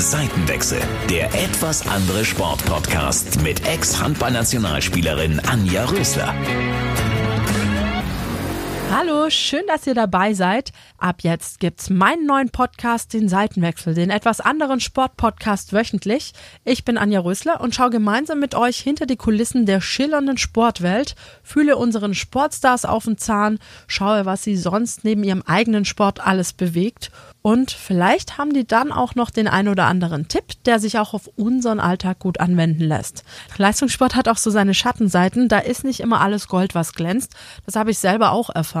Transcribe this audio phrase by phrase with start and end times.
[0.00, 0.80] Seitenwechsel,
[1.10, 6.34] der etwas andere Sportpodcast mit Ex-Handballnationalspielerin Anja Rösler.
[8.92, 10.72] Hallo, schön, dass ihr dabei seid.
[10.98, 16.32] Ab jetzt gibt's meinen neuen Podcast, den Seitenwechsel, den etwas anderen Sportpodcast wöchentlich.
[16.64, 21.14] Ich bin Anja Rösler und schaue gemeinsam mit euch hinter die Kulissen der schillernden Sportwelt,
[21.44, 26.52] fühle unseren Sportstars auf den Zahn, schaue, was sie sonst neben ihrem eigenen Sport alles
[26.52, 27.12] bewegt
[27.42, 31.14] und vielleicht haben die dann auch noch den ein oder anderen Tipp, der sich auch
[31.14, 33.24] auf unseren Alltag gut anwenden lässt.
[33.56, 35.48] Leistungssport hat auch so seine Schattenseiten.
[35.48, 37.34] Da ist nicht immer alles Gold, was glänzt.
[37.64, 38.79] Das habe ich selber auch erfahren.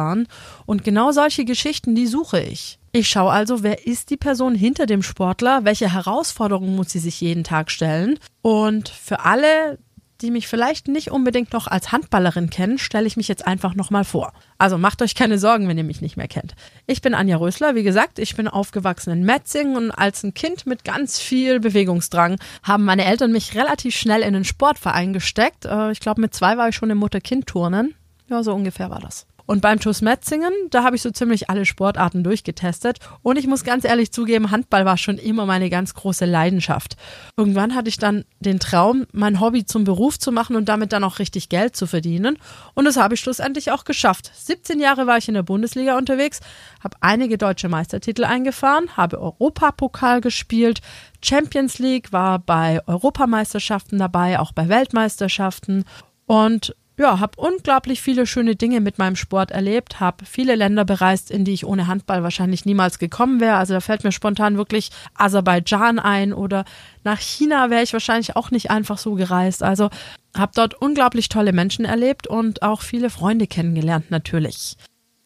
[0.66, 2.78] Und genau solche Geschichten, die suche ich.
[2.92, 5.64] Ich schaue also, wer ist die Person hinter dem Sportler?
[5.64, 8.18] Welche Herausforderungen muss sie sich jeden Tag stellen?
[8.42, 9.78] Und für alle,
[10.22, 14.04] die mich vielleicht nicht unbedingt noch als Handballerin kennen, stelle ich mich jetzt einfach nochmal
[14.04, 14.32] vor.
[14.58, 16.54] Also macht euch keine Sorgen, wenn ihr mich nicht mehr kennt.
[16.88, 20.66] Ich bin Anja Rösler, wie gesagt, ich bin aufgewachsen in Metzingen und als ein Kind
[20.66, 25.64] mit ganz viel Bewegungsdrang haben meine Eltern mich relativ schnell in den Sportverein gesteckt.
[25.64, 27.94] Äh, ich glaube, mit zwei war ich schon im Mutter-Kind-Turnen.
[28.28, 29.26] Ja, so ungefähr war das.
[29.50, 33.00] Und beim TuS Metzingen, da habe ich so ziemlich alle Sportarten durchgetestet.
[33.22, 36.96] Und ich muss ganz ehrlich zugeben, Handball war schon immer meine ganz große Leidenschaft.
[37.36, 41.02] Irgendwann hatte ich dann den Traum, mein Hobby zum Beruf zu machen und damit dann
[41.02, 42.38] auch richtig Geld zu verdienen.
[42.74, 44.30] Und das habe ich schlussendlich auch geschafft.
[44.32, 46.38] 17 Jahre war ich in der Bundesliga unterwegs,
[46.80, 50.80] habe einige deutsche Meistertitel eingefahren, habe Europapokal gespielt,
[51.24, 55.86] Champions League war bei Europameisterschaften dabei, auch bei Weltmeisterschaften.
[56.26, 61.30] Und ja, habe unglaublich viele schöne Dinge mit meinem Sport erlebt, habe viele Länder bereist,
[61.30, 63.56] in die ich ohne Handball wahrscheinlich niemals gekommen wäre.
[63.56, 66.66] Also da fällt mir spontan wirklich Aserbaidschan ein oder
[67.02, 69.62] nach China wäre ich wahrscheinlich auch nicht einfach so gereist.
[69.62, 69.88] Also
[70.36, 74.76] habe dort unglaublich tolle Menschen erlebt und auch viele Freunde kennengelernt natürlich.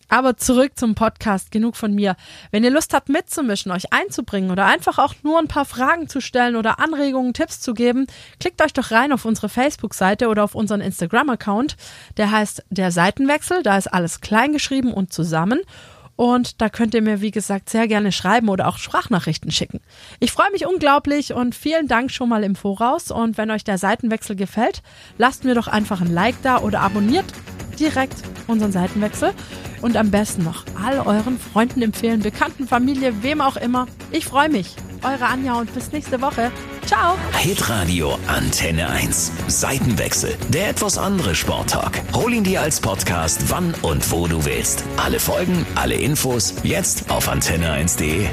[0.09, 1.51] Aber zurück zum Podcast.
[1.51, 2.17] Genug von mir.
[2.51, 6.21] Wenn ihr Lust habt mitzumischen, euch einzubringen oder einfach auch nur ein paar Fragen zu
[6.21, 8.07] stellen oder Anregungen, Tipps zu geben,
[8.41, 11.77] klickt euch doch rein auf unsere Facebook-Seite oder auf unseren Instagram-Account.
[12.17, 13.63] Der heißt Der Seitenwechsel.
[13.63, 15.61] Da ist alles kleingeschrieben und zusammen.
[16.17, 19.81] Und da könnt ihr mir, wie gesagt, sehr gerne schreiben oder auch Sprachnachrichten schicken.
[20.21, 23.11] Ich freue mich unglaublich und vielen Dank schon mal im Voraus.
[23.11, 24.83] Und wenn euch der Seitenwechsel gefällt,
[25.19, 27.27] lasst mir doch einfach ein Like da oder abonniert
[27.75, 29.33] direkt unseren Seitenwechsel
[29.83, 33.87] und am besten noch all euren Freunden empfehlen, Bekannten, Familie, wem auch immer.
[34.11, 34.77] Ich freue mich.
[35.03, 36.51] Eure Anja und bis nächste Woche.
[36.87, 37.17] Ciao.
[37.39, 39.33] Hitradio Antenne 1.
[39.49, 40.35] Seitenwechsel.
[40.49, 42.01] Der etwas andere Sporttalk.
[42.15, 44.85] Hol ihn dir als Podcast, wann und wo du willst.
[44.97, 48.29] Alle Folgen, alle Infos, jetzt auf antenne1.de.